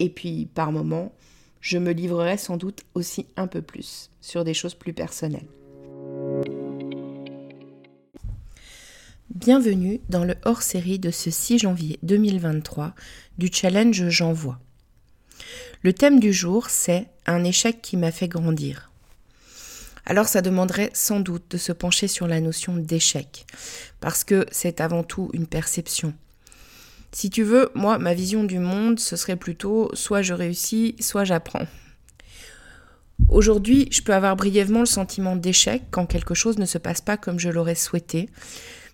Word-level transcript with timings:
Et 0.00 0.08
puis, 0.08 0.48
par 0.54 0.72
moments, 0.72 1.12
je 1.60 1.76
me 1.76 1.92
livrerai 1.92 2.38
sans 2.38 2.56
doute 2.56 2.84
aussi 2.94 3.26
un 3.36 3.46
peu 3.46 3.60
plus 3.60 4.10
sur 4.22 4.44
des 4.44 4.54
choses 4.54 4.74
plus 4.74 4.94
personnelles. 4.94 5.46
Bienvenue 9.28 10.00
dans 10.08 10.24
le 10.24 10.34
hors-série 10.44 10.98
de 10.98 11.10
ce 11.10 11.30
6 11.30 11.58
janvier 11.58 11.98
2023 12.02 12.94
du 13.36 13.50
challenge 13.52 14.08
J'envoie. 14.08 14.58
Le 15.82 15.92
thème 15.92 16.18
du 16.18 16.32
jour, 16.32 16.70
c'est 16.70 17.06
un 17.26 17.44
échec 17.44 17.82
qui 17.82 17.98
m'a 17.98 18.10
fait 18.10 18.28
grandir. 18.28 18.90
Alors 20.06 20.28
ça 20.28 20.40
demanderait 20.40 20.90
sans 20.94 21.20
doute 21.20 21.44
de 21.50 21.58
se 21.58 21.72
pencher 21.72 22.08
sur 22.08 22.26
la 22.26 22.40
notion 22.40 22.76
d'échec, 22.76 23.46
parce 24.00 24.24
que 24.24 24.46
c'est 24.50 24.80
avant 24.80 25.04
tout 25.04 25.30
une 25.34 25.46
perception, 25.46 26.14
si 27.12 27.30
tu 27.30 27.42
veux, 27.42 27.70
moi, 27.74 27.98
ma 27.98 28.14
vision 28.14 28.44
du 28.44 28.58
monde, 28.58 29.00
ce 29.00 29.16
serait 29.16 29.36
plutôt 29.36 29.90
soit 29.94 30.22
je 30.22 30.34
réussis, 30.34 30.96
soit 31.00 31.24
j'apprends. 31.24 31.66
Aujourd'hui, 33.28 33.88
je 33.90 34.02
peux 34.02 34.14
avoir 34.14 34.36
brièvement 34.36 34.80
le 34.80 34.86
sentiment 34.86 35.36
d'échec 35.36 35.82
quand 35.90 36.06
quelque 36.06 36.34
chose 36.34 36.58
ne 36.58 36.66
se 36.66 36.78
passe 36.78 37.00
pas 37.00 37.16
comme 37.16 37.38
je 37.38 37.48
l'aurais 37.48 37.74
souhaité, 37.74 38.28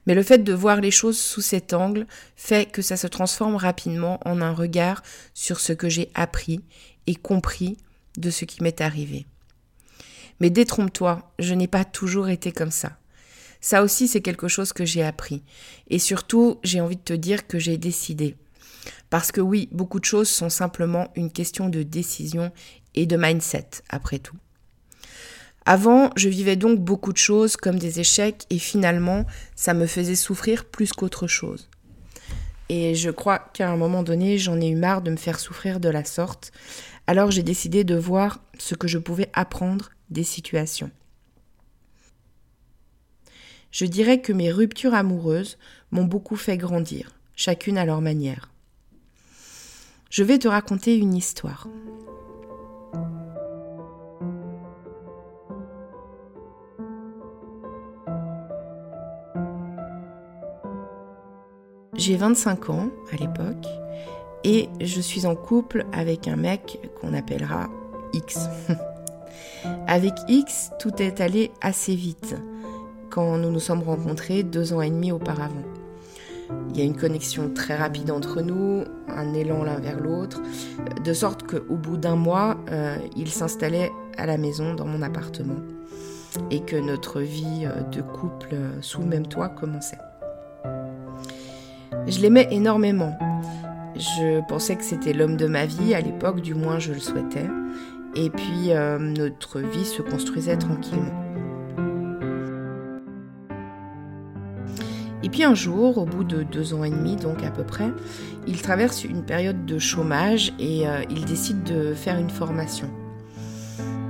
mais 0.06 0.14
le 0.14 0.22
fait 0.22 0.38
de 0.38 0.52
voir 0.52 0.80
les 0.80 0.90
choses 0.90 1.18
sous 1.18 1.40
cet 1.40 1.72
angle 1.72 2.06
fait 2.36 2.70
que 2.70 2.82
ça 2.82 2.96
se 2.96 3.06
transforme 3.06 3.56
rapidement 3.56 4.20
en 4.24 4.40
un 4.40 4.52
regard 4.52 5.02
sur 5.34 5.60
ce 5.60 5.72
que 5.72 5.88
j'ai 5.88 6.10
appris 6.14 6.60
et 7.06 7.14
compris 7.14 7.76
de 8.16 8.30
ce 8.30 8.44
qui 8.44 8.62
m'est 8.62 8.80
arrivé. 8.80 9.26
Mais 10.40 10.50
détrompe-toi, 10.50 11.32
je 11.38 11.54
n'ai 11.54 11.68
pas 11.68 11.84
toujours 11.84 12.28
été 12.28 12.52
comme 12.52 12.70
ça. 12.70 12.98
Ça 13.60 13.82
aussi, 13.82 14.08
c'est 14.08 14.20
quelque 14.20 14.48
chose 14.48 14.72
que 14.72 14.84
j'ai 14.84 15.02
appris. 15.02 15.42
Et 15.88 15.98
surtout, 15.98 16.58
j'ai 16.62 16.80
envie 16.80 16.96
de 16.96 17.02
te 17.02 17.12
dire 17.12 17.46
que 17.46 17.58
j'ai 17.58 17.76
décidé. 17.76 18.36
Parce 19.10 19.32
que 19.32 19.40
oui, 19.40 19.68
beaucoup 19.72 20.00
de 20.00 20.04
choses 20.04 20.28
sont 20.28 20.50
simplement 20.50 21.08
une 21.16 21.30
question 21.30 21.68
de 21.68 21.82
décision 21.82 22.52
et 22.94 23.06
de 23.06 23.16
mindset, 23.16 23.68
après 23.88 24.18
tout. 24.18 24.36
Avant, 25.64 26.10
je 26.16 26.28
vivais 26.28 26.54
donc 26.54 26.78
beaucoup 26.78 27.12
de 27.12 27.18
choses 27.18 27.56
comme 27.56 27.78
des 27.78 27.98
échecs 27.98 28.44
et 28.50 28.58
finalement, 28.58 29.26
ça 29.56 29.74
me 29.74 29.86
faisait 29.86 30.14
souffrir 30.14 30.64
plus 30.64 30.92
qu'autre 30.92 31.26
chose. 31.26 31.68
Et 32.68 32.94
je 32.94 33.10
crois 33.10 33.40
qu'à 33.52 33.70
un 33.70 33.76
moment 33.76 34.02
donné, 34.02 34.38
j'en 34.38 34.60
ai 34.60 34.68
eu 34.68 34.76
marre 34.76 35.02
de 35.02 35.10
me 35.10 35.16
faire 35.16 35.40
souffrir 35.40 35.80
de 35.80 35.88
la 35.88 36.04
sorte. 36.04 36.52
Alors 37.08 37.30
j'ai 37.30 37.42
décidé 37.42 37.84
de 37.84 37.96
voir 37.96 38.40
ce 38.58 38.74
que 38.74 38.88
je 38.88 38.98
pouvais 38.98 39.28
apprendre 39.32 39.90
des 40.10 40.24
situations. 40.24 40.90
Je 43.78 43.84
dirais 43.84 44.22
que 44.22 44.32
mes 44.32 44.50
ruptures 44.50 44.94
amoureuses 44.94 45.58
m'ont 45.90 46.06
beaucoup 46.06 46.36
fait 46.36 46.56
grandir, 46.56 47.10
chacune 47.34 47.76
à 47.76 47.84
leur 47.84 48.00
manière. 48.00 48.48
Je 50.08 50.24
vais 50.24 50.38
te 50.38 50.48
raconter 50.48 50.96
une 50.96 51.12
histoire. 51.12 51.68
J'ai 61.96 62.16
25 62.16 62.70
ans 62.70 62.88
à 63.12 63.16
l'époque 63.16 63.66
et 64.42 64.70
je 64.80 65.02
suis 65.02 65.26
en 65.26 65.36
couple 65.36 65.84
avec 65.92 66.28
un 66.28 66.36
mec 66.36 66.78
qu'on 66.98 67.12
appellera 67.12 67.68
X. 68.14 68.38
avec 69.86 70.14
X, 70.28 70.70
tout 70.78 71.02
est 71.02 71.20
allé 71.20 71.50
assez 71.60 71.94
vite 71.94 72.36
quand 73.16 73.38
nous 73.38 73.50
nous 73.50 73.60
sommes 73.60 73.82
rencontrés 73.82 74.42
deux 74.42 74.74
ans 74.74 74.82
et 74.82 74.90
demi 74.90 75.10
auparavant. 75.10 75.64
Il 76.68 76.76
y 76.76 76.82
a 76.82 76.84
une 76.84 76.94
connexion 76.94 77.48
très 77.48 77.74
rapide 77.74 78.10
entre 78.10 78.42
nous, 78.42 78.84
un 79.08 79.32
élan 79.32 79.64
l'un 79.64 79.80
vers 79.80 79.98
l'autre, 79.98 80.42
de 81.02 81.12
sorte 81.14 81.44
qu'au 81.44 81.76
bout 81.76 81.96
d'un 81.96 82.14
mois, 82.14 82.58
euh, 82.70 82.98
il 83.16 83.30
s'installait 83.30 83.90
à 84.18 84.26
la 84.26 84.36
maison, 84.36 84.74
dans 84.74 84.84
mon 84.84 85.00
appartement, 85.00 85.62
et 86.50 86.60
que 86.60 86.76
notre 86.76 87.22
vie 87.22 87.64
euh, 87.64 87.80
de 87.84 88.02
couple 88.02 88.50
euh, 88.52 88.82
sous 88.82 89.00
le 89.00 89.06
même 89.06 89.26
toit 89.26 89.48
commençait. 89.48 89.98
Je 92.06 92.20
l'aimais 92.20 92.48
énormément. 92.50 93.16
Je 93.94 94.46
pensais 94.46 94.76
que 94.76 94.84
c'était 94.84 95.14
l'homme 95.14 95.38
de 95.38 95.46
ma 95.46 95.64
vie, 95.64 95.94
à 95.94 96.02
l'époque 96.02 96.42
du 96.42 96.52
moins 96.52 96.78
je 96.78 96.92
le 96.92 97.00
souhaitais, 97.00 97.48
et 98.14 98.28
puis 98.28 98.72
notre 99.00 99.60
vie 99.60 99.86
se 99.86 100.02
construisait 100.02 100.58
tranquillement. 100.58 101.25
Un 105.44 105.54
jour, 105.54 105.98
au 105.98 106.04
bout 106.04 106.24
de 106.24 106.42
deux 106.42 106.74
ans 106.74 106.84
et 106.84 106.90
demi, 106.90 107.16
donc 107.16 107.42
à 107.42 107.50
peu 107.50 107.62
près, 107.62 107.90
il 108.46 108.60
traverse 108.62 109.04
une 109.04 109.22
période 109.22 109.66
de 109.66 109.78
chômage 109.78 110.52
et 110.58 110.86
euh, 110.86 111.02
il 111.10 111.24
décide 111.24 111.62
de 111.64 111.94
faire 111.94 112.18
une 112.18 112.30
formation. 112.30 112.88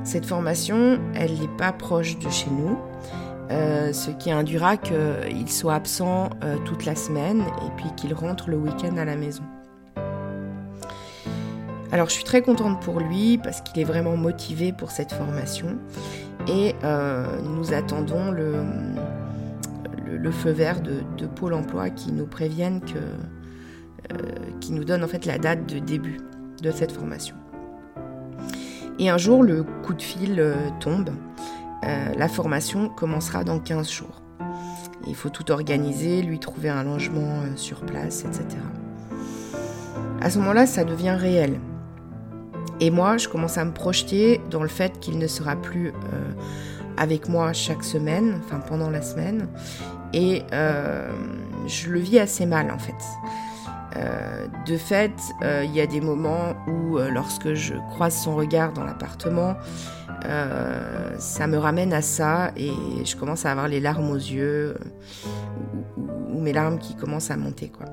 Cette 0.05 0.27
formation, 0.27 0.99
elle 1.15 1.33
n'est 1.35 1.57
pas 1.59 1.73
proche 1.73 2.19
de 2.19 2.31
chez 2.31 2.51
nous, 2.51 2.79
euh, 3.51 3.93
ce 3.93 4.11
qui 4.11 4.31
induira 4.31 4.77
qu'il 4.77 5.49
soit 5.49 5.75
absent 5.75 6.31
euh, 6.45 6.57
toute 6.65 6.85
la 6.85 6.95
semaine 6.95 7.41
et 7.41 7.71
puis 7.77 7.91
qu'il 7.97 8.15
rentre 8.15 8.51
le 8.51 8.57
week-end 8.57 8.97
à 8.97 9.05
la 9.05 9.17
maison. 9.17 9.43
Alors 11.93 12.09
je 12.09 12.15
suis 12.15 12.25
très 12.25 12.43
contente 12.43 12.81
pour 12.83 13.01
lui 13.01 13.39
parce 13.39 13.61
qu'il 13.61 13.81
est 13.81 13.85
vraiment 13.85 14.17
motivé 14.17 14.73
pour 14.73 14.91
cette 14.91 15.13
formation 15.13 15.79
et 16.49 16.75
nous 17.45 17.73
attendons 17.73 18.31
le, 18.33 18.57
le, 20.17 20.31
feu 20.31 20.51
vert 20.51 20.81
de, 20.81 21.27
Pôle 21.27 21.55
Emploi 21.55 21.91
qui 21.91 22.13
nous 22.13 22.27
préviennent 22.27 22.81
que, 22.81 24.15
qui 24.61 24.73
nous 24.73 24.85
donne 24.85 25.05
en 25.05 25.09
fait 25.09 25.27
la 25.27 25.39
date 25.39 25.67
de 25.67 25.79
début 25.79 26.21
de 26.63 26.71
cette 26.71 26.93
formation. 26.93 27.37
Et 28.99 29.11
un 29.11 29.19
jour, 29.19 29.43
le 29.43 29.63
coup 29.63 29.95
de 29.95 30.03
fil 30.03 30.43
tombe. 30.81 31.11
la 31.83 32.29
formation 32.29 32.89
commencera 32.89 33.45
dans 33.45 33.59
15 33.59 33.91
jours. 33.91 34.23
Il 35.07 35.15
faut 35.15 35.29
tout 35.29 35.51
organiser, 35.53 36.23
lui 36.23 36.39
trouver 36.39 36.69
un 36.69 36.83
logement 36.83 37.41
euh, 37.43 37.57
sur 37.57 37.81
place, 37.81 38.25
etc. 38.25 38.47
À 40.21 40.31
ce 40.31 40.39
moment-là, 40.39 40.67
ça 40.67 40.85
devient 40.85 41.17
réel. 41.19 41.61
Et 42.81 42.91
moi, 42.91 43.17
je 43.17 43.29
commence 43.29 43.57
à 43.57 43.65
me 43.65 43.73
projeter 43.73 44.41
dans 44.51 44.63
le 44.63 44.69
fait 44.69 44.99
qu'il 44.99 45.19
ne 45.19 45.27
sera 45.27 45.57
plus 45.57 45.89
euh, 45.89 46.33
avec 46.97 47.29
moi 47.29 47.53
chaque 47.53 47.85
semaine, 47.85 48.41
enfin 48.45 48.61
pendant 48.61 48.91
la 48.91 49.03
semaine. 49.03 49.49
Et 50.13 50.43
euh, 50.53 51.11
je 51.67 51.91
le 51.91 52.01
vis 52.01 52.19
assez 52.19 52.47
mal 52.47 52.71
en 52.71 52.79
fait. 52.79 52.95
de 54.67 54.77
fait, 54.77 55.13
il 55.43 55.75
y 55.75 55.81
a 55.81 55.87
des 55.87 56.01
moments 56.01 56.55
où, 56.67 56.99
lorsque 56.99 57.55
je 57.55 57.75
croise 57.91 58.15
son 58.15 58.37
regard 58.37 58.73
dans 58.73 58.85
l'appartement, 58.85 59.57
euh, 60.25 61.15
ça 61.19 61.47
me 61.47 61.57
ramène 61.57 61.93
à 61.93 62.03
ça 62.03 62.51
et 62.57 62.73
je 63.05 63.17
commence 63.17 63.47
à 63.47 63.53
avoir 63.53 63.69
les 63.69 63.81
larmes 63.81 64.11
aux 64.11 64.17
yeux 64.17 64.77
ou, 65.97 66.41
mes 66.41 66.53
larmes 66.53 66.79
qui 66.79 66.95
commencent 66.97 67.31
à 67.31 67.37
monter 67.37 67.69
quoi. 67.69 67.87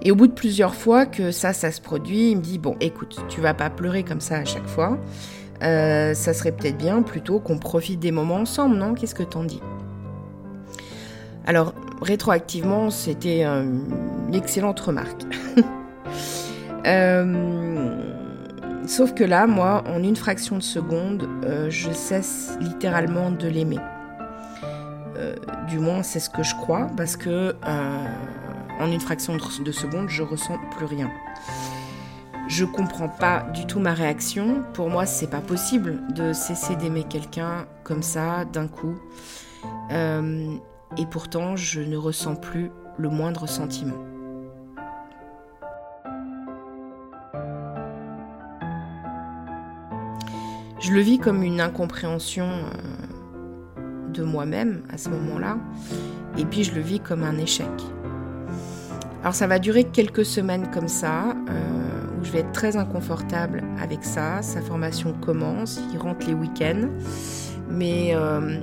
Et 0.00 0.12
au 0.12 0.14
bout 0.14 0.28
de 0.28 0.32
plusieurs 0.32 0.74
fois 0.74 1.06
que 1.06 1.32
ça, 1.32 1.52
ça 1.52 1.72
se 1.72 1.80
produit, 1.80 2.30
il 2.30 2.36
me 2.36 2.42
dit 2.42 2.58
bon, 2.58 2.76
écoute, 2.80 3.18
tu 3.28 3.40
vas 3.40 3.52
pas 3.52 3.68
pleurer 3.68 4.04
comme 4.04 4.20
ça 4.20 4.36
à 4.36 4.44
chaque 4.44 4.66
fois. 4.66 4.96
Euh, 5.62 6.14
ça 6.14 6.32
serait 6.32 6.52
peut-être 6.52 6.78
bien 6.78 7.02
plutôt 7.02 7.40
qu'on 7.40 7.58
profite 7.58 8.00
des 8.00 8.12
moments 8.12 8.36
ensemble, 8.36 8.76
non? 8.76 8.94
Qu'est-ce 8.94 9.14
que 9.14 9.22
t'en 9.22 9.44
dis? 9.44 9.60
Alors, 11.46 11.74
rétroactivement, 12.02 12.90
c'était 12.90 13.44
une 13.44 14.34
excellente 14.34 14.78
remarque. 14.80 15.22
euh, 16.86 18.08
Sauf 18.88 19.12
que 19.12 19.22
là, 19.22 19.46
moi, 19.46 19.84
en 19.86 20.02
une 20.02 20.16
fraction 20.16 20.56
de 20.56 20.62
seconde, 20.62 21.28
euh, 21.44 21.68
je 21.68 21.92
cesse 21.92 22.56
littéralement 22.58 23.30
de 23.30 23.46
l'aimer. 23.46 23.76
Euh, 25.18 25.34
du 25.68 25.78
moins, 25.78 26.02
c'est 26.02 26.20
ce 26.20 26.30
que 26.30 26.42
je 26.42 26.54
crois, 26.54 26.86
parce 26.96 27.14
que 27.14 27.54
euh, 27.54 28.06
en 28.80 28.90
une 28.90 29.00
fraction 29.00 29.36
de 29.36 29.72
seconde, 29.72 30.08
je 30.08 30.22
ressens 30.22 30.56
plus 30.74 30.86
rien. 30.86 31.10
Je 32.48 32.64
comprends 32.64 33.08
pas 33.08 33.46
du 33.54 33.66
tout 33.66 33.78
ma 33.78 33.92
réaction. 33.94 34.64
Pour 34.74 34.90
moi, 34.90 35.06
c'est 35.06 35.28
pas 35.28 35.40
possible 35.40 36.00
de 36.14 36.32
cesser 36.32 36.76
d'aimer 36.76 37.04
quelqu'un 37.04 37.66
comme 37.84 38.02
ça 38.02 38.44
d'un 38.44 38.66
coup. 38.66 38.98
et 39.90 41.06
pourtant, 41.10 41.54
je 41.56 41.80
ne 41.80 41.96
ressens 41.96 42.36
plus 42.36 42.70
le 42.96 43.08
moindre 43.08 43.46
sentiment. 43.46 43.96
Je 50.80 50.92
le 50.92 51.00
vis 51.00 51.18
comme 51.18 51.42
une 51.42 51.60
incompréhension 51.60 52.46
euh, 52.46 53.82
de 54.12 54.22
moi-même 54.22 54.82
à 54.90 54.96
ce 54.96 55.08
moment-là, 55.10 55.58
et 56.38 56.44
puis 56.44 56.62
je 56.62 56.74
le 56.74 56.80
vis 56.80 57.00
comme 57.00 57.24
un 57.24 57.36
échec. 57.36 57.68
Alors 59.22 59.34
ça 59.34 59.48
va 59.48 59.58
durer 59.58 59.84
quelques 59.84 60.24
semaines 60.24 60.70
comme 60.70 60.86
ça, 60.86 61.34
euh, 61.50 61.87
je 62.22 62.32
vais 62.32 62.40
être 62.40 62.52
très 62.52 62.76
inconfortable 62.76 63.62
avec 63.80 64.04
ça. 64.04 64.42
Sa 64.42 64.60
formation 64.60 65.12
commence, 65.12 65.80
il 65.92 65.98
rentre 65.98 66.26
les 66.26 66.34
week-ends, 66.34 66.88
mais 67.70 68.14
euh, 68.14 68.58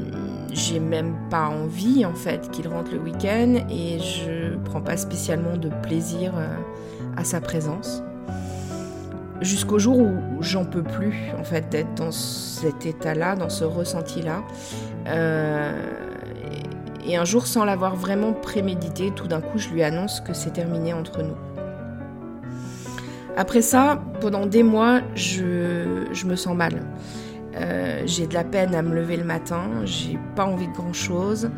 j'ai 0.52 0.80
même 0.80 1.16
pas 1.30 1.48
envie 1.48 2.06
en 2.06 2.13
fait 2.13 2.50
qu'il 2.52 2.68
rentre 2.68 2.92
le 2.92 3.00
week-end 3.00 3.56
et 3.69 4.00
je 4.00 4.57
prends 4.66 4.81
pas 4.81 4.98
spécialement 4.98 5.57
de 5.57 5.69
plaisir 5.84 6.34
à 7.18 7.24
sa 7.24 7.42
présence 7.42 8.02
jusqu'au 9.42 9.80
jour 9.80 9.98
où 9.98 10.42
j'en 10.42 10.66
peux 10.66 10.84
plus 10.84 11.13
en 11.40 11.44
fait 11.44 11.69
d'être 11.69 11.94
dans 11.96 12.12
cet 12.12 12.86
état-là, 12.86 13.36
dans 13.36 13.50
ce 13.50 13.63
ressenti-là. 13.63 14.44
Euh, 15.07 15.72
et 17.07 17.18
un 17.18 17.25
jour, 17.25 17.46
sans 17.46 17.66
l'avoir 17.66 17.96
vraiment 17.96 18.34
prémédité, 18.34 19.12
tout 19.16 19.28
d'un 19.28 19.42
coup, 19.42 19.57
je 19.57 19.69
lui 19.69 19.84
annonce 19.84 20.22
que 20.22 20.34
c'est 20.34 20.52
terminé 20.52 20.94
entre 20.94 21.22
nous. 21.22 21.55
Après 23.38 23.62
ça, 23.62 24.02
pendant 24.22 24.46
des 24.46 24.64
mois, 24.64 25.02
je, 25.16 26.26
me 26.26 26.36
sens 26.36 26.56
mal. 26.56 26.82
Euh, 27.56 28.04
j'ai 28.06 28.28
de 28.28 28.34
la 28.34 28.44
peine 28.44 28.76
à 28.76 28.82
me 28.82 28.94
lever 28.94 29.18
le 29.18 29.24
matin, 29.24 29.64
j'ai 29.86 30.18
pas 30.36 30.46
envie 30.46 30.68
de 30.68 30.74
grand 30.74 30.94
chose, 30.94 31.50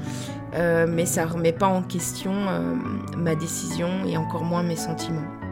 euh, 0.53 0.85
mais 0.88 1.06
ça 1.06 1.25
remet 1.25 1.53
pas 1.53 1.68
en 1.68 1.81
question 1.81 2.33
ma 3.18 3.35
décision 3.35 3.89
et 4.06 4.18
encore 4.18 4.44
moins 4.44 4.63
mes 4.63 4.75
sentiments. 4.75 5.46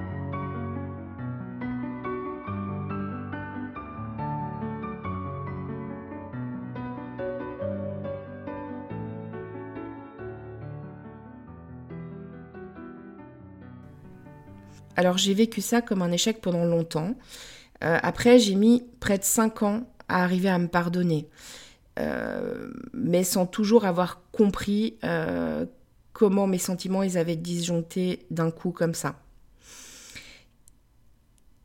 Alors 14.96 15.18
j'ai 15.18 15.34
vécu 15.34 15.62
ça 15.62 15.82
comme 15.82 16.02
un 16.02 16.12
échec 16.12 16.42
pendant 16.42 16.66
longtemps. 16.66 17.16
Euh, 17.84 17.98
après, 18.02 18.40
j'ai 18.40 18.56
mis 18.56 18.84
près 19.00 19.18
de 19.18 19.24
5 19.24 19.64
ans 19.64 19.90
à 20.08 20.24
arriver 20.24 20.50
à 20.50 20.58
me 20.58 20.68
pardonner, 20.68 21.28
euh, 22.00 22.72
mais 22.94 23.24
sans 23.24 23.46
toujours 23.46 23.86
avoir 23.86 24.22
compris 24.32 24.98
euh, 25.04 25.66
comment 26.14 26.48
mes 26.48 26.58
sentiments 26.58 27.04
ils 27.04 27.18
avaient 27.18 27.36
disjoncté 27.36 28.26
d'un 28.32 28.52
coup 28.52 28.72
comme 28.72 28.94
ça. 28.94 29.16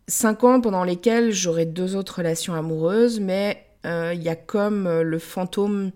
5 0.08 0.44
ans 0.44 0.60
pendant 0.60 0.82
lesquels 0.82 1.30
j'aurais 1.30 1.66
deux 1.66 1.94
autres 1.94 2.18
relations 2.18 2.54
amoureuses, 2.54 3.20
mais 3.20 3.66
il 3.84 4.22
y 4.22 4.28
a 4.28 4.36
comme 4.36 5.00
le 5.00 5.18
fantôme 5.18 5.92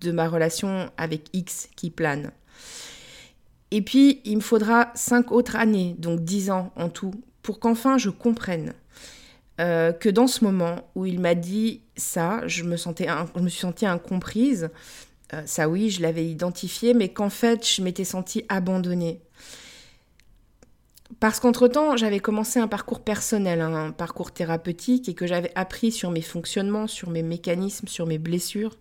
de 0.00 0.12
ma 0.12 0.28
relation 0.28 0.90
avec 0.96 1.28
X 1.34 1.68
qui 1.76 1.90
plane. 1.90 2.30
Et 3.74 3.80
puis, 3.80 4.20
il 4.26 4.36
me 4.36 4.42
faudra 4.42 4.92
cinq 4.94 5.32
autres 5.32 5.56
années, 5.56 5.96
donc 5.98 6.20
dix 6.20 6.50
ans 6.50 6.70
en 6.76 6.90
tout, 6.90 7.12
pour 7.42 7.58
qu'enfin 7.58 7.96
je 7.96 8.10
comprenne 8.10 8.74
euh, 9.60 9.92
que 9.92 10.10
dans 10.10 10.26
ce 10.26 10.44
moment 10.44 10.90
où 10.94 11.06
il 11.06 11.18
m'a 11.18 11.34
dit 11.34 11.80
ça, 11.96 12.46
je 12.46 12.64
me, 12.64 12.76
sentais 12.76 13.06
suis 13.48 13.58
sentie 13.58 13.86
incomprise. 13.86 14.68
Euh, 15.32 15.40
ça, 15.46 15.70
oui, 15.70 15.88
je 15.88 16.02
l'avais 16.02 16.26
identifié, 16.26 16.92
mais 16.92 17.08
qu'en 17.08 17.30
fait, 17.30 17.66
je 17.66 17.80
m'étais 17.80 18.04
sentie 18.04 18.44
abandonnée. 18.50 19.22
Parce 21.18 21.40
qu'entre-temps, 21.40 21.96
j'avais 21.96 22.20
commencé 22.20 22.60
un 22.60 22.68
parcours 22.68 23.00
personnel, 23.00 23.62
hein, 23.62 23.74
un 23.74 23.92
parcours 23.92 24.32
thérapeutique, 24.32 25.08
et 25.08 25.14
que 25.14 25.26
j'avais 25.26 25.52
appris 25.54 25.92
sur 25.92 26.10
mes 26.10 26.20
fonctionnements, 26.20 26.88
sur 26.88 27.08
mes 27.08 27.22
mécanismes, 27.22 27.88
sur 27.88 28.06
mes 28.06 28.18
blessures. 28.18 28.76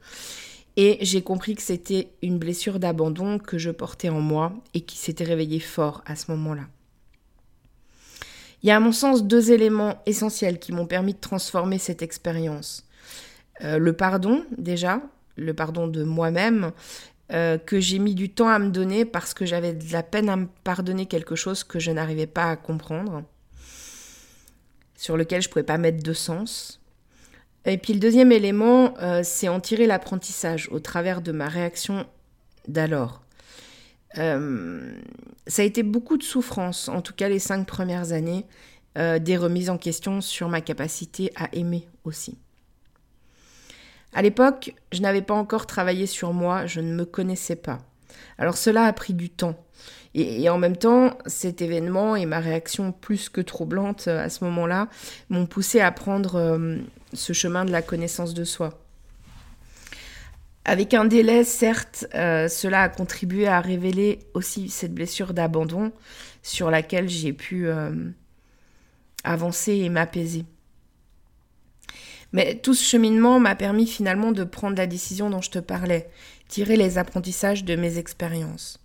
Et 0.78 0.98
j'ai 1.02 1.22
compris 1.22 1.56
que 1.56 1.62
c'était 1.62 2.10
une 2.22 2.40
blessure 2.40 2.80
d'abandon 2.80 3.40
que 3.40 3.58
je 3.58 3.72
portais 3.72 4.10
en 4.10 4.22
moi 4.22 4.54
et 4.74 4.82
qui 4.82 4.98
s'était 4.98 5.24
réveillée 5.24 5.60
fort 5.60 6.02
à 6.06 6.16
ce 6.16 6.32
moment-là. 6.32 6.64
Il 8.64 8.68
y 8.68 8.72
a 8.72 8.78
à 8.78 8.80
mon 8.80 8.92
sens 8.92 9.24
deux 9.24 9.52
éléments 9.52 10.02
essentiels 10.06 10.60
qui 10.60 10.72
m'ont 10.72 10.86
permis 10.86 11.14
de 11.14 11.20
transformer 11.20 11.78
cette 11.78 12.02
expérience. 12.02 12.86
Euh, 13.64 13.78
le 13.78 13.94
pardon 13.94 14.46
déjà, 14.58 15.02
le 15.36 15.54
pardon 15.54 15.88
de 15.88 16.04
moi-même, 16.04 16.72
euh, 17.32 17.58
que 17.58 17.80
j'ai 17.80 17.98
mis 17.98 18.14
du 18.14 18.30
temps 18.30 18.50
à 18.50 18.60
me 18.60 18.70
donner 18.70 19.06
parce 19.06 19.34
que 19.34 19.46
j'avais 19.46 19.74
de 19.74 19.92
la 19.94 20.04
peine 20.04 20.30
à 20.30 20.36
me 20.36 20.48
pardonner 20.64 21.06
quelque 21.06 21.36
chose 21.36 21.64
que 21.64 21.80
je 21.80 21.90
n'arrivais 21.90 22.28
pas 22.28 22.50
à 22.50 22.56
comprendre, 22.58 23.24
sur 24.96 25.16
lequel 25.16 25.42
je 25.42 25.48
ne 25.48 25.52
pouvais 25.54 25.64
pas 25.64 25.78
mettre 25.78 26.04
de 26.04 26.14
sens. 26.14 26.81
Et 27.66 27.78
puis 27.78 27.94
le 27.94 28.00
deuxième 28.00 28.32
élément, 28.32 28.94
euh, 29.02 29.22
c'est 29.24 29.48
en 29.48 29.60
tirer 29.60 29.86
l'apprentissage 29.86 30.68
au 30.72 30.80
travers 30.80 31.22
de 31.22 31.32
ma 31.32 31.48
réaction 31.48 32.06
d'alors. 32.68 33.22
Euh, 34.18 34.94
ça 35.48 35.62
a 35.62 35.66
été 35.66 35.84
beaucoup 35.84 36.18
de 36.18 36.24
souffrance, 36.24 36.90
en 36.90 37.02
tout 37.02 37.14
cas 37.14 37.30
les 37.30 37.40
cinq 37.40 37.66
premières 37.68 38.12
années, 38.12 38.46
euh, 38.98 39.20
des 39.20 39.38
remises 39.38 39.70
en 39.70 39.78
question 39.78 40.22
sur 40.22 40.50
ma 40.50 40.62
capacité 40.62 41.32
à 41.36 41.50
aimer 41.54 41.88
aussi. 42.04 42.38
À 44.14 44.22
l'époque, 44.22 44.76
je 44.92 45.02
n'avais 45.02 45.22
pas 45.22 45.36
encore 45.36 45.66
travaillé 45.66 46.06
sur 46.06 46.34
moi, 46.34 46.66
je 46.66 46.82
ne 46.82 46.94
me 46.94 47.06
connaissais 47.06 47.56
pas. 47.56 47.80
Alors 48.38 48.58
cela 48.58 48.86
a 48.86 48.94
pris 48.94 49.14
du 49.14 49.30
temps. 49.30 49.56
Et, 50.14 50.50
en 50.50 50.58
même 50.58 50.76
temps, 50.76 51.18
cet 51.26 51.62
événement 51.62 52.18
et 52.18 52.26
ma 52.26 52.40
réaction 52.40 52.92
plus 52.92 53.30
que 53.30 53.40
troublante 53.40 54.10
à 54.10 54.30
ce 54.30 54.44
moment-là 54.44 54.90
m'ont 55.30 55.46
poussé 55.46 55.80
à 55.80 55.90
prendre 55.94 56.80
ce 57.14 57.32
chemin 57.32 57.64
de 57.64 57.72
la 57.72 57.82
connaissance 57.82 58.34
de 58.34 58.44
soi. 58.44 58.82
Avec 60.64 60.94
un 60.94 61.06
délai, 61.06 61.44
certes, 61.44 62.06
euh, 62.14 62.48
cela 62.48 62.84
a 62.84 62.90
contribué 62.90 63.48
à 63.48 63.60
révéler 63.62 64.20
aussi 64.36 64.70
cette 64.70 64.94
blessure 64.94 65.34
d'abandon 65.34 65.92
sur 66.44 66.70
laquelle 66.70 67.10
j'ai 67.10 67.34
pu, 67.34 67.68
euh, 67.68 67.92
avancer 69.24 69.74
et 69.74 69.90
m'apaiser. 69.90 70.46
Mais 72.34 72.56
tout 72.56 72.74
ce 72.74 72.84
cheminement 72.84 73.40
m'a 73.40 73.56
permis 73.56 73.88
finalement 73.88 74.32
de 74.32 74.44
prendre 74.44 74.78
la 74.78 74.88
décision 74.88 75.30
dont 75.30 75.42
je 75.42 75.52
te 75.52 75.60
parlais, 75.60 76.10
tirer 76.48 76.78
les 76.78 76.98
apprentissages 76.98 77.66
de 77.66 77.76
mes 77.76 77.98
expériences. 77.98 78.80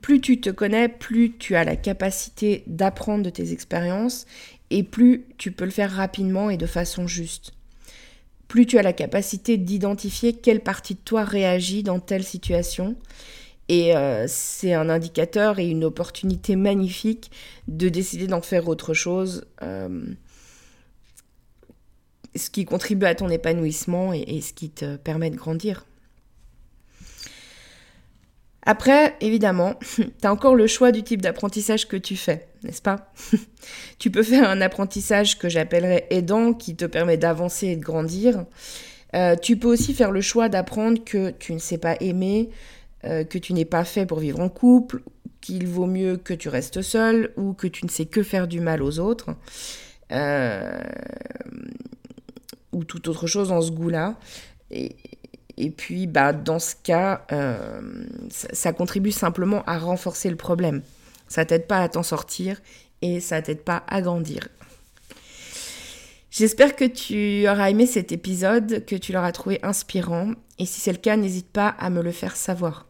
Plus 0.00 0.20
tu 0.20 0.40
te 0.40 0.50
connais, 0.50 0.88
plus 0.88 1.36
tu 1.38 1.56
as 1.56 1.64
la 1.64 1.76
capacité 1.76 2.64
d'apprendre 2.66 3.24
de 3.24 3.30
tes 3.30 3.52
expériences 3.52 4.26
et 4.70 4.82
plus 4.82 5.24
tu 5.38 5.52
peux 5.52 5.64
le 5.64 5.70
faire 5.70 5.92
rapidement 5.92 6.50
et 6.50 6.56
de 6.56 6.66
façon 6.66 7.06
juste. 7.06 7.52
Plus 8.48 8.66
tu 8.66 8.78
as 8.78 8.82
la 8.82 8.92
capacité 8.92 9.56
d'identifier 9.56 10.32
quelle 10.34 10.60
partie 10.60 10.94
de 10.94 11.00
toi 11.00 11.24
réagit 11.24 11.82
dans 11.82 12.00
telle 12.00 12.24
situation. 12.24 12.96
Et 13.68 13.96
euh, 13.96 14.26
c'est 14.28 14.74
un 14.74 14.88
indicateur 14.88 15.58
et 15.58 15.66
une 15.66 15.84
opportunité 15.84 16.54
magnifique 16.54 17.30
de 17.66 17.88
décider 17.88 18.28
d'en 18.28 18.42
faire 18.42 18.68
autre 18.68 18.94
chose. 18.94 19.44
Euh, 19.62 20.06
ce 22.36 22.50
qui 22.50 22.64
contribue 22.64 23.06
à 23.06 23.14
ton 23.14 23.28
épanouissement 23.28 24.12
et, 24.12 24.40
ce 24.40 24.52
qui 24.52 24.70
te 24.70 24.96
permet 24.96 25.30
de 25.30 25.36
grandir. 25.36 25.86
Après, 28.62 29.16
évidemment, 29.20 29.74
tu 29.96 30.04
as 30.22 30.32
encore 30.32 30.54
le 30.54 30.66
choix 30.66 30.92
du 30.92 31.02
type 31.02 31.22
d'apprentissage 31.22 31.86
que 31.86 31.96
tu 31.96 32.16
fais, 32.16 32.48
n'est-ce 32.62 32.82
pas? 32.82 33.12
Tu 33.98 34.10
peux 34.10 34.22
faire 34.22 34.48
un 34.48 34.60
apprentissage 34.60 35.38
que 35.38 35.48
j'appellerais 35.48 36.06
aidant, 36.10 36.52
qui 36.52 36.76
te 36.76 36.84
permet 36.84 37.16
d'avancer 37.16 37.68
et 37.68 37.76
de 37.76 37.82
grandir. 37.82 38.44
Euh, 39.14 39.34
tu 39.34 39.56
peux 39.56 39.68
aussi 39.68 39.94
faire 39.94 40.10
le 40.10 40.20
choix 40.20 40.48
d'apprendre 40.48 41.02
que 41.04 41.30
tu 41.30 41.52
ne 41.52 41.58
sais 41.58 41.78
pas 41.78 41.96
aimer, 42.00 42.50
euh, 43.04 43.24
que 43.24 43.38
tu 43.38 43.54
n'es 43.54 43.64
pas 43.64 43.84
fait 43.84 44.04
pour 44.04 44.18
vivre 44.18 44.40
en 44.40 44.48
couple, 44.48 45.02
qu'il 45.40 45.66
vaut 45.66 45.86
mieux 45.86 46.16
que 46.16 46.34
tu 46.34 46.48
restes 46.48 46.82
seul 46.82 47.32
ou 47.36 47.52
que 47.54 47.66
tu 47.66 47.84
ne 47.86 47.90
sais 47.90 48.06
que 48.06 48.22
faire 48.22 48.48
du 48.48 48.60
mal 48.60 48.82
aux 48.82 48.98
autres. 48.98 49.34
Euh, 50.12 50.78
ou 52.76 52.84
toute 52.84 53.08
autre 53.08 53.26
chose 53.26 53.48
dans 53.48 53.62
ce 53.62 53.70
goût-là. 53.70 54.16
Et, 54.70 54.96
et, 55.56 55.70
puis, 55.70 56.06
bah, 56.06 56.34
dans 56.34 56.58
ce 56.58 56.74
cas, 56.82 57.24
euh, 57.32 57.80
ça, 58.28 58.72
contribue 58.72 59.12
simplement 59.12 59.64
à 59.64 59.78
renforcer 59.78 60.28
le 60.28 60.36
problème. 60.36 60.82
Ça 61.26 61.44
t'aide 61.44 61.66
pas 61.66 61.80
à 61.80 61.88
t'en 61.88 62.02
sortir 62.02 62.60
et 63.00 63.20
ça 63.20 63.40
t'aide 63.40 63.62
pas 63.62 63.82
à 63.88 64.02
grandir. 64.02 64.48
J'espère 66.30 66.76
que 66.76 66.84
tu 66.84 67.48
auras 67.48 67.70
aimé 67.70 67.86
cet 67.86 68.12
épisode, 68.12 68.84
que 68.84 68.94
tu 68.94 69.12
l'auras 69.12 69.32
trouvé 69.32 69.58
inspirant. 69.62 70.32
Et 70.58 70.66
si 70.66 70.80
c'est 70.80 70.92
le 70.92 70.98
cas, 70.98 71.16
n'hésite 71.16 71.48
pas 71.48 71.68
à 71.68 71.88
me 71.88 72.02
le 72.02 72.12
faire 72.12 72.36
savoir. 72.36 72.86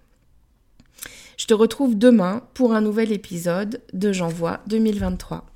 Je 1.37 1.47
te 1.47 1.55
retrouve 1.55 1.97
demain 1.97 2.43
pour 2.55 2.75
un 2.75 2.81
nouvel 2.81 3.13
épisode 3.13 3.81
de 3.93 4.13
J'envoie 4.13 4.61
2023. 4.67 5.56